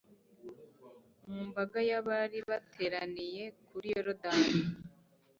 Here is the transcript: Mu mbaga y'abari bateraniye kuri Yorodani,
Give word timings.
Mu 1.29 1.39
mbaga 1.47 1.79
y'abari 1.89 2.39
bateraniye 2.49 3.43
kuri 3.67 3.87
Yorodani, 3.95 4.55